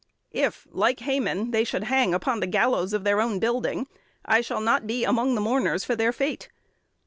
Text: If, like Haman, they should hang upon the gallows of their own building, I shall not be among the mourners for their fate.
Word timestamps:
If, 0.33 0.65
like 0.71 1.01
Haman, 1.01 1.51
they 1.51 1.63
should 1.63 1.83
hang 1.83 2.11
upon 2.11 2.39
the 2.39 2.47
gallows 2.47 2.91
of 2.91 3.03
their 3.03 3.21
own 3.21 3.37
building, 3.37 3.85
I 4.25 4.41
shall 4.41 4.59
not 4.61 4.87
be 4.87 5.03
among 5.05 5.35
the 5.35 5.41
mourners 5.41 5.85
for 5.85 5.95
their 5.95 6.11
fate. 6.11 6.49